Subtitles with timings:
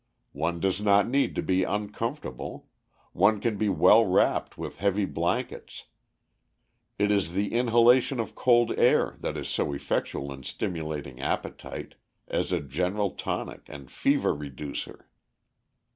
[0.33, 2.67] One does not need to be uncomfortable;
[3.13, 5.85] one can be well wrapped with heavy blankets.
[6.97, 11.93] It is the inhalation of cold air that is so effectual in stimulating appetite,
[12.27, 15.07] as a general tonic and fever reducer.